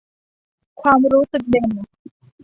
[0.81, 1.67] ความรู้สึกเด่น